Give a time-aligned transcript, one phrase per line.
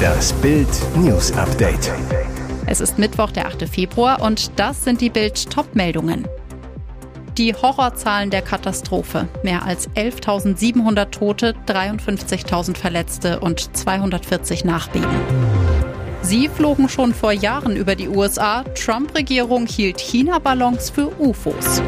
[0.00, 1.92] Das Bild News Update.
[2.66, 3.68] Es ist Mittwoch, der 8.
[3.68, 6.26] Februar und das sind die Bild Topmeldungen.
[7.36, 9.28] Die Horrorzahlen der Katastrophe.
[9.42, 15.08] Mehr als 11.700 Tote, 53.000 Verletzte und 240 Nachbeben.
[16.22, 18.64] Sie flogen schon vor Jahren über die USA.
[18.74, 21.82] Trump-Regierung hielt China-Ballons für UFOs.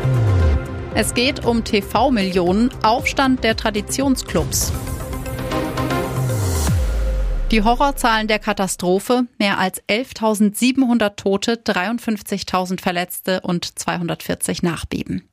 [0.95, 4.73] Es geht um TV-Millionen, Aufstand der Traditionsclubs.
[7.53, 15.29] Die Horrorzahlen der Katastrophe, mehr als 11.700 Tote, 53.000 Verletzte und 240 Nachbeben.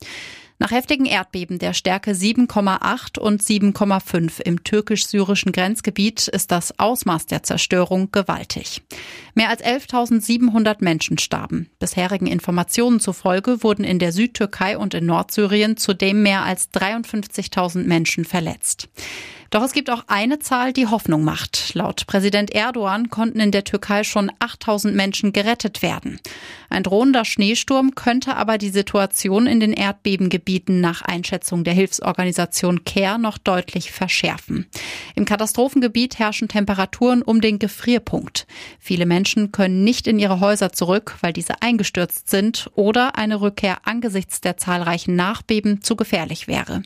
[0.61, 7.43] Nach heftigen Erdbeben der Stärke 7,8 und 7,5 im türkisch-syrischen Grenzgebiet ist das Ausmaß der
[7.43, 8.81] Zerstörung gewaltig.
[9.33, 11.69] Mehr als 11.700 Menschen starben.
[11.79, 18.25] Bisherigen Informationen zufolge wurden in der Südtürkei und in Nordsyrien zudem mehr als 53.000 Menschen
[18.25, 18.89] verletzt.
[19.49, 21.73] Doch es gibt auch eine Zahl, die Hoffnung macht.
[21.73, 26.19] Laut Präsident Erdogan konnten in der Türkei schon 8000 Menschen gerettet werden.
[26.69, 33.17] Ein drohender Schneesturm könnte aber die Situation in den Erdbebengebieten nach Einschätzung der Hilfsorganisation CARE
[33.17, 34.67] noch deutlich verschärfen.
[35.16, 38.45] Im Katastrophengebiet herrschen Temperaturen um den Gefrierpunkt.
[38.80, 43.80] Viele Menschen können nicht in ihre Häuser zurück, weil diese eingestürzt sind oder eine Rückkehr
[43.86, 46.84] angesichts der zahlreichen Nachbeben zu gefährlich wäre.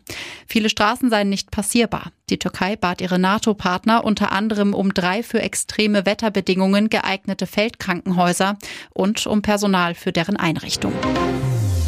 [0.48, 2.12] Viele Straßen seien nicht passierbar.
[2.30, 8.58] Die Türkei bat ihre NATO-Partner unter anderem um drei für extreme Wetterbedingungen geeignete Feldkrankenhäuser
[8.94, 10.94] und um Personal für deren Einrichtung.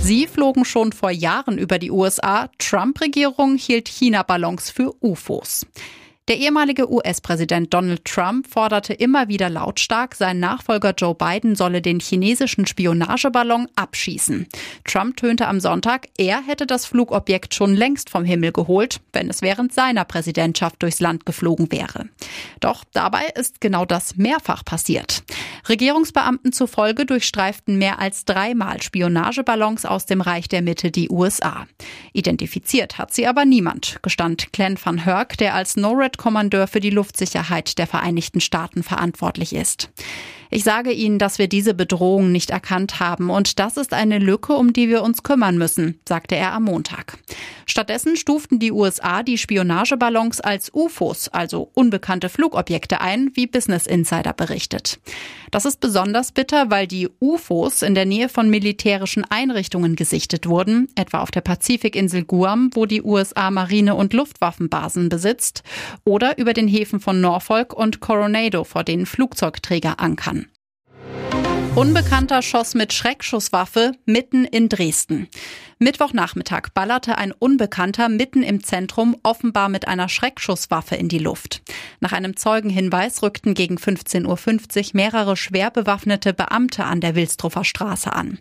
[0.01, 2.49] Sie flogen schon vor Jahren über die USA.
[2.59, 5.65] Trump-Regierung hielt China-Ballons für UFOs.
[6.27, 11.99] Der ehemalige US-Präsident Donald Trump forderte immer wieder lautstark, sein Nachfolger Joe Biden solle den
[11.99, 14.47] chinesischen Spionageballon abschießen.
[14.85, 19.43] Trump tönte am Sonntag, er hätte das Flugobjekt schon längst vom Himmel geholt, wenn es
[19.43, 22.09] während seiner Präsidentschaft durchs Land geflogen wäre.
[22.59, 25.21] Doch dabei ist genau das mehrfach passiert.
[25.69, 31.67] Regierungsbeamten zufolge durchstreiften mehr als dreimal Spionageballons aus dem Reich der Mitte die USA.
[32.13, 35.75] Identifiziert hat sie aber niemand, gestand Glenn van Herk, der als
[36.15, 39.89] NORAD-Kommandeur für die Luftsicherheit der Vereinigten Staaten verantwortlich ist.
[40.49, 44.53] Ich sage Ihnen, dass wir diese Bedrohung nicht erkannt haben und das ist eine Lücke,
[44.53, 47.17] um die wir uns kümmern müssen, sagte er am Montag.
[47.65, 54.33] Stattdessen stuften die USA die Spionageballons als UFOs, also unbekannte Flugobjekte ein, wie Business Insider
[54.33, 54.99] berichtet.
[55.51, 60.89] Das ist besonders bitter, weil die UFOs in der Nähe von militärischen Einrichtungen gesichtet wurden,
[60.95, 65.63] etwa auf der Pazifikinsel Guam, wo die USA Marine- und Luftwaffenbasen besitzt,
[66.03, 70.44] oder über den Häfen von Norfolk und Coronado, vor denen Flugzeugträger ankern.
[71.75, 75.27] Unbekannter schoss mit Schreckschusswaffe mitten in Dresden.
[75.77, 81.63] Mittwochnachmittag ballerte ein Unbekannter mitten im Zentrum offenbar mit einer Schreckschusswaffe in die Luft.
[81.99, 88.13] Nach einem Zeugenhinweis rückten gegen 15.50 Uhr mehrere schwer bewaffnete Beamte an der Wilstruffer Straße
[88.13, 88.39] an.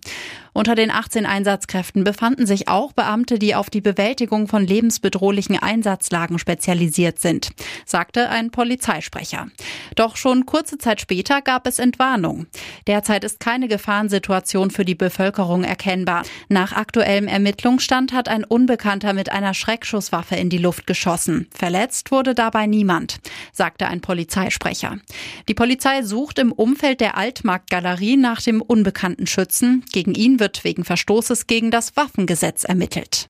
[0.53, 6.39] Unter den 18 Einsatzkräften befanden sich auch Beamte, die auf die Bewältigung von lebensbedrohlichen Einsatzlagen
[6.39, 7.51] spezialisiert sind,
[7.85, 9.49] sagte ein Polizeisprecher.
[9.97, 12.47] Doch schon kurze Zeit später gab es Entwarnung.
[12.87, 16.23] Derzeit ist keine Gefahrensituation für die Bevölkerung erkennbar.
[16.49, 21.49] Nach aktuellem Ermittlungsstand hat ein Unbekannter mit einer Schreckschusswaffe in die Luft geschossen.
[21.55, 23.19] Verletzt wurde dabei niemand,
[23.53, 24.99] sagte ein Polizeisprecher.
[25.49, 29.85] Die Polizei sucht im Umfeld der Altmarktgalerie nach dem unbekannten Schützen.
[29.93, 33.27] Gegen ihn wird wegen Verstoßes gegen das Waffengesetz ermittelt.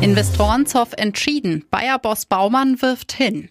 [0.00, 1.64] Investorenzoff entschieden.
[1.70, 3.50] Bayer-Boss Baumann wirft hin.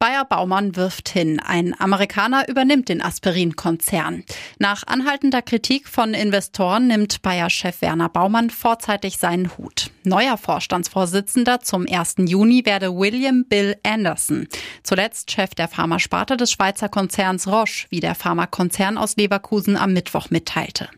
[0.00, 1.40] Bayer Baumann wirft hin.
[1.40, 4.22] Ein Amerikaner übernimmt den Aspirin-Konzern.
[4.60, 9.90] Nach anhaltender Kritik von Investoren nimmt Bayer-Chef Werner Baumann vorzeitig seinen Hut.
[10.04, 12.14] Neuer Vorstandsvorsitzender zum 1.
[12.26, 14.46] Juni werde William Bill Anderson.
[14.84, 20.30] Zuletzt Chef der Pharmasparte des Schweizer Konzerns Roche, wie der Pharmakonzern aus Leverkusen am Mittwoch
[20.30, 20.88] mitteilte.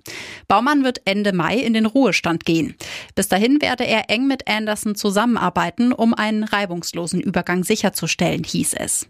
[0.46, 2.76] Baumann wird Ende Mai in den Ruhestand gehen.
[3.14, 8.89] Bis dahin werde er eng mit Anderson zusammenarbeiten, um einen reibungslosen Übergang sicherzustellen, hieß es
[8.90, 9.08] ist.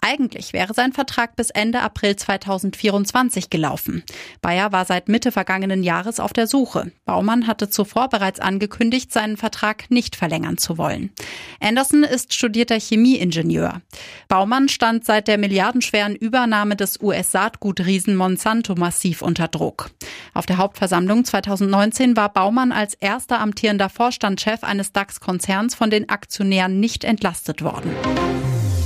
[0.00, 4.02] Eigentlich wäre sein Vertrag bis Ende April 2024 gelaufen.
[4.40, 6.90] Bayer war seit Mitte vergangenen Jahres auf der Suche.
[7.04, 11.12] Baumann hatte zuvor bereits angekündigt, seinen Vertrag nicht verlängern zu wollen.
[11.60, 13.80] Anderson ist studierter Chemieingenieur.
[14.28, 19.90] Baumann stand seit der milliardenschweren Übernahme des US-Saatgutriesen Monsanto massiv unter Druck.
[20.34, 26.80] Auf der Hauptversammlung 2019 war Baumann als erster amtierender Vorstandschef eines DAX-Konzerns von den Aktionären
[26.80, 27.92] nicht entlastet worden.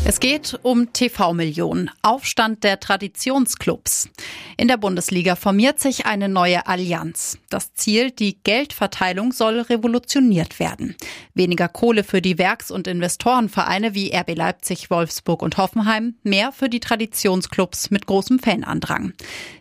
[0.08, 4.08] Es geht um TV-Millionen, Aufstand der Traditionsclubs.
[4.56, 7.38] In der Bundesliga formiert sich eine neue Allianz.
[7.50, 10.94] Das Ziel, die Geldverteilung soll revolutioniert werden.
[11.35, 16.69] Weniger Kohle für die Werks- und Investorenvereine wie RB Leipzig, Wolfsburg und Hoffenheim, mehr für
[16.69, 19.12] die Traditionsclubs mit großem Fanandrang.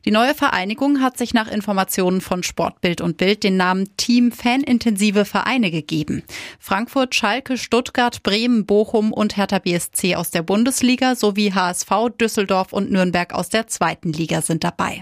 [0.06, 5.26] Die neue Vereinigung hat sich nach Informationen von Sportbild und Bild den Namen Team Fanintensive
[5.26, 6.22] Vereine gegeben.
[6.60, 11.90] Frankfurt, Schalke, Stuttgart, Bremen, Bochum und Hertha BSC aus der Bundesliga sowie HSV,
[12.20, 15.02] Düsseldorf und Nürnberg aus der zweiten Liga sind dabei.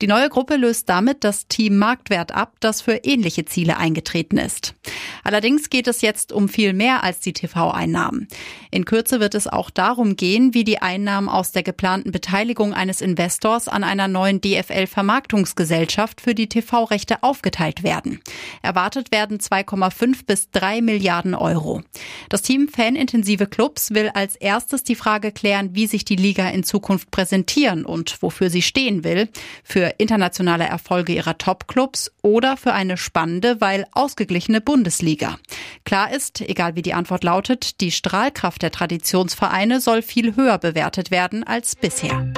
[0.00, 4.74] Die neue Gruppe löst damit das Team Marktwert ab, das für ähnliche Ziele eingetreten ist.
[5.22, 8.28] Allerdings geht es jetzt um viel mehr als die TV-Einnahmen.
[8.70, 13.00] In Kürze wird es auch darum gehen, wie die Einnahmen aus der geplanten Beteiligung eines
[13.00, 18.20] Investors an einer neuen DFL-Vermarktungsgesellschaft für die TV-Rechte aufgeteilt werden.
[18.62, 21.82] Erwartet werden 2,5 bis 3 Milliarden Euro.
[22.28, 26.64] Das Team Fanintensive Clubs will als erstes die Frage klären, wie sich die Liga in
[26.64, 29.28] Zukunft präsentieren und wofür sie stehen will.
[29.62, 35.36] Für für internationale Erfolge ihrer Top-Clubs oder für eine spannende, weil ausgeglichene Bundesliga.
[35.84, 41.10] Klar ist, egal wie die Antwort lautet, die Strahlkraft der Traditionsvereine soll viel höher bewertet
[41.10, 42.32] werden als bisher.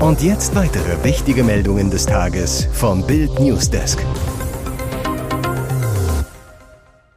[0.00, 3.98] Und jetzt weitere wichtige Meldungen des Tages vom Bild Newsdesk.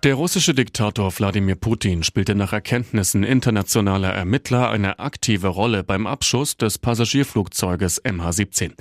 [0.04, 6.58] Der russische Diktator Wladimir Putin spielte nach Erkenntnissen internationaler Ermittler eine aktive Rolle beim Abschuss
[6.58, 8.72] des Passagierflugzeuges MH17.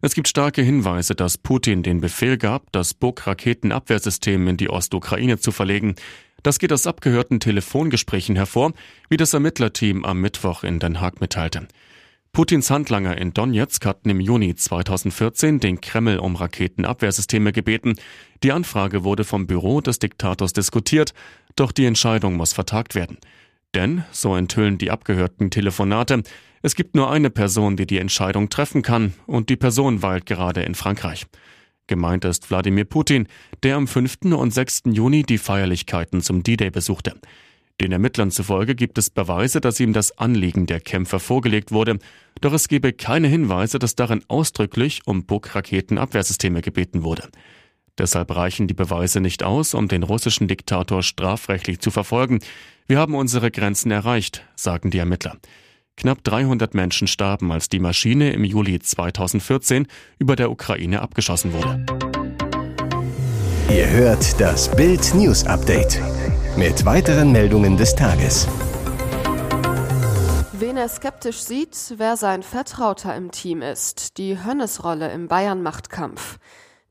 [0.00, 5.52] Es gibt starke Hinweise, dass Putin den Befehl gab, das Buk-Raketenabwehrsystem in die Ostukraine zu
[5.52, 5.96] verlegen.
[6.42, 8.72] Das geht aus abgehörten Telefongesprächen hervor,
[9.10, 11.68] wie das Ermittlerteam am Mittwoch in Den Haag mitteilte.
[12.34, 17.94] Putins Handlanger in Donetsk hatten im Juni 2014 den Kreml um Raketenabwehrsysteme gebeten.
[18.42, 21.14] Die Anfrage wurde vom Büro des Diktators diskutiert,
[21.54, 23.18] doch die Entscheidung muss vertagt werden.
[23.72, 26.24] Denn, so enthüllen die abgehörten Telefonate,
[26.60, 30.62] es gibt nur eine Person, die die Entscheidung treffen kann, und die Person weilt gerade
[30.62, 31.26] in Frankreich.
[31.86, 33.28] Gemeint ist Wladimir Putin,
[33.62, 34.32] der am 5.
[34.32, 34.82] und 6.
[34.86, 37.14] Juni die Feierlichkeiten zum D-Day besuchte.
[37.80, 41.98] Den Ermittlern zufolge gibt es Beweise, dass ihm das Anliegen der Kämpfer vorgelegt wurde,
[42.40, 47.28] doch es gebe keine Hinweise, dass darin ausdrücklich um Buk-Raketenabwehrsysteme gebeten wurde.
[47.98, 52.40] Deshalb reichen die Beweise nicht aus, um den russischen Diktator strafrechtlich zu verfolgen.
[52.86, 55.36] Wir haben unsere Grenzen erreicht, sagen die Ermittler.
[55.96, 59.86] Knapp 300 Menschen starben, als die Maschine im Juli 2014
[60.18, 61.86] über der Ukraine abgeschossen wurde.
[63.70, 66.00] Ihr hört das Bild News Update
[66.56, 68.46] mit weiteren Meldungen des Tages.
[70.52, 74.18] Wen er skeptisch sieht, wer sein Vertrauter im Team ist.
[74.18, 76.38] Die Hönnesrolle im Bayern-Machtkampf.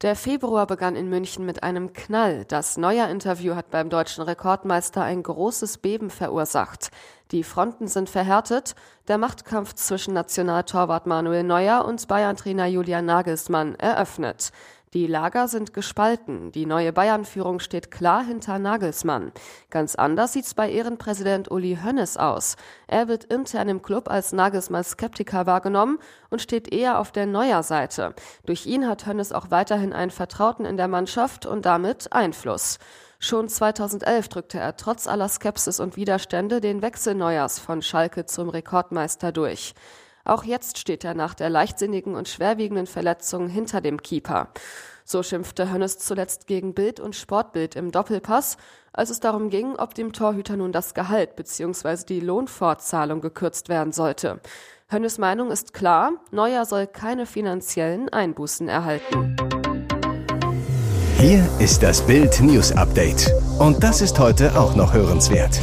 [0.01, 2.43] Der Februar begann in München mit einem Knall.
[2.45, 6.89] Das Neuer-Interview hat beim deutschen Rekordmeister ein großes Beben verursacht.
[7.31, 8.75] Die Fronten sind verhärtet.
[9.07, 14.51] Der Machtkampf zwischen Nationaltorwart Manuel Neuer und Bayern-Trainer Julian Nagelsmann eröffnet.
[14.93, 16.51] Die Lager sind gespalten.
[16.51, 19.31] Die neue Bayern-Führung steht klar hinter Nagelsmann.
[19.71, 22.57] Ganz anders sieht's bei Ehrenpräsident Uli Hönnes aus.
[22.85, 25.97] Er wird intern im Club als Nagelsmann Skeptiker wahrgenommen
[26.29, 28.13] und steht eher auf der Neuer-Seite.
[28.45, 32.77] Durch ihn hat Hönnes auch weiterhin einen Vertrauten in der Mannschaft und damit Einfluss.
[33.17, 38.49] Schon 2011 drückte er trotz aller Skepsis und Widerstände den Wechsel Neuers von Schalke zum
[38.49, 39.73] Rekordmeister durch.
[40.25, 44.49] Auch jetzt steht er nach der leichtsinnigen und schwerwiegenden Verletzung hinter dem Keeper.
[45.03, 48.55] So schimpfte Hönnes zuletzt gegen Bild und Sportbild im Doppelpass,
[48.93, 52.05] als es darum ging, ob dem Torhüter nun das Gehalt bzw.
[52.07, 54.39] die Lohnfortzahlung gekürzt werden sollte.
[54.87, 59.35] Hönnes Meinung ist klar, Neuer soll keine finanziellen Einbußen erhalten.
[61.17, 63.29] Hier ist das Bild News Update.
[63.59, 65.59] Und das ist heute auch noch hörenswert.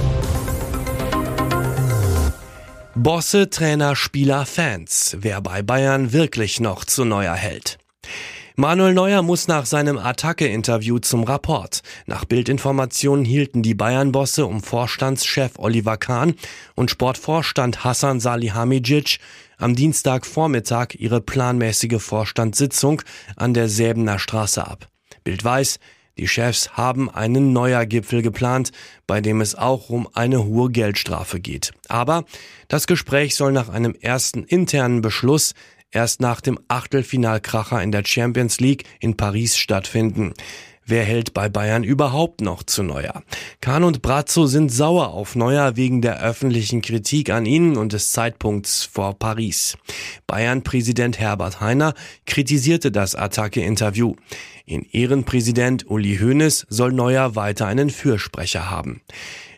[2.97, 5.16] Bosse, Trainer, Spieler, Fans.
[5.20, 7.78] Wer bei Bayern wirklich noch zu Neuer hält.
[8.56, 11.82] Manuel Neuer muss nach seinem Attacke-Interview zum Rapport.
[12.06, 16.35] Nach Bildinformationen hielten die Bayern-Bosse um Vorstandschef Oliver Kahn
[16.75, 19.18] und Sportvorstand Hassan Salihamidzic
[19.56, 23.02] am Dienstagvormittag ihre planmäßige Vorstandssitzung
[23.37, 24.88] an der Säbener Straße ab.
[25.23, 25.78] Bild weiß,
[26.18, 28.72] die Chefs haben einen neuer Gipfel geplant,
[29.06, 31.72] bei dem es auch um eine hohe Geldstrafe geht.
[31.88, 32.24] Aber
[32.68, 35.54] das Gespräch soll nach einem ersten internen Beschluss
[35.90, 40.34] erst nach dem Achtelfinalkracher in der Champions League in Paris stattfinden.
[40.90, 43.23] Wer hält bei Bayern überhaupt noch zu Neuer?
[43.61, 48.11] Kahn und Brazzo sind sauer auf Neuer wegen der öffentlichen Kritik an ihnen und des
[48.11, 49.78] Zeitpunkts vor Paris.
[50.26, 51.94] Bayern-Präsident Herbert Heiner
[52.26, 54.16] kritisierte das Attacke-Interview.
[54.66, 59.00] In Ehrenpräsident Uli Hoeneß soll Neuer weiter einen Fürsprecher haben.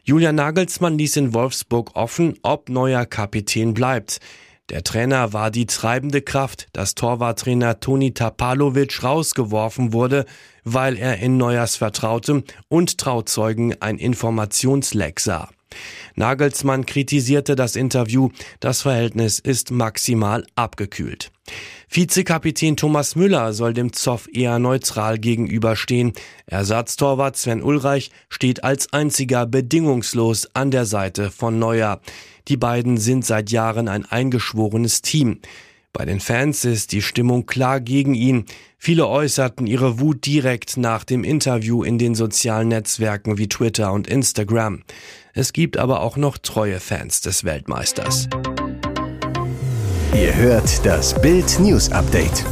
[0.05, 4.21] Julian Nagelsmann ließ in Wolfsburg offen, ob neuer Kapitän bleibt.
[4.69, 10.25] Der Trainer war die treibende Kraft, dass Torwarttrainer Toni Tapalovic rausgeworfen wurde,
[10.65, 15.49] weil er in Neuers Vertrautem und Trauzeugen ein Informationsleck sah.
[16.15, 21.31] Nagelsmann kritisierte das Interview, das Verhältnis ist maximal abgekühlt.
[21.89, 26.13] Vizekapitän Thomas Müller soll dem Zoff eher neutral gegenüberstehen.
[26.47, 32.01] Ersatztorwart Sven Ulreich steht als einziger bedingungslos an der Seite von Neuer.
[32.49, 35.41] Die beiden sind seit Jahren ein eingeschworenes Team.
[35.93, 38.47] Bei den Fans ist die Stimmung klar gegen ihn.
[38.79, 44.07] Viele äußerten ihre Wut direkt nach dem Interview in den sozialen Netzwerken wie Twitter und
[44.07, 44.85] Instagram.
[45.35, 48.29] Es gibt aber auch noch treue Fans des Weltmeisters.
[50.15, 52.45] Ihr hört das Bild News Update.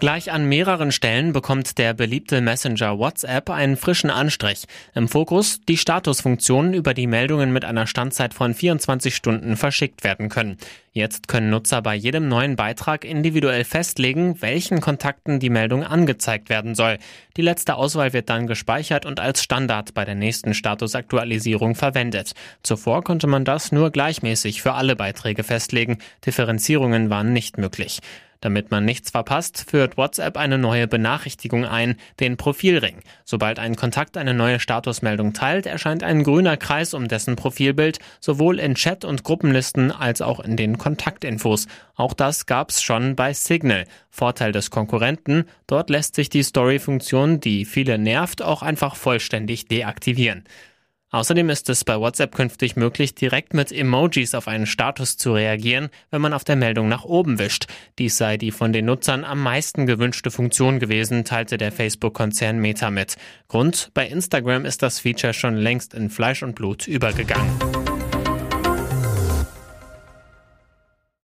[0.00, 4.64] Gleich an mehreren Stellen bekommt der beliebte Messenger WhatsApp einen frischen Anstrich.
[4.94, 10.30] Im Fokus die Statusfunktionen, über die Meldungen mit einer Standzeit von 24 Stunden verschickt werden
[10.30, 10.56] können.
[10.92, 16.74] Jetzt können Nutzer bei jedem neuen Beitrag individuell festlegen, welchen Kontakten die Meldung angezeigt werden
[16.74, 16.96] soll.
[17.36, 22.32] Die letzte Auswahl wird dann gespeichert und als Standard bei der nächsten Statusaktualisierung verwendet.
[22.62, 25.98] Zuvor konnte man das nur gleichmäßig für alle Beiträge festlegen.
[26.24, 28.00] Differenzierungen waren nicht möglich.
[28.40, 33.00] Damit man nichts verpasst, führt WhatsApp eine neue Benachrichtigung ein, den Profilring.
[33.24, 38.58] Sobald ein Kontakt eine neue Statusmeldung teilt, erscheint ein grüner Kreis um dessen Profilbild, sowohl
[38.58, 41.66] in Chat- und Gruppenlisten als auch in den Kontaktinfos.
[41.94, 43.84] Auch das gab's schon bei Signal.
[44.08, 50.44] Vorteil des Konkurrenten, dort lässt sich die Story-Funktion, die viele nervt, auch einfach vollständig deaktivieren.
[51.10, 55.88] Außerdem ist es bei WhatsApp künftig möglich, direkt mit Emojis auf einen Status zu reagieren,
[56.10, 57.66] wenn man auf der Meldung nach oben wischt.
[57.98, 62.90] Dies sei die von den Nutzern am meisten gewünschte Funktion gewesen, teilte der Facebook-Konzern Meta
[62.90, 63.16] mit.
[63.48, 67.89] Grund, bei Instagram ist das Feature schon längst in Fleisch und Blut übergegangen.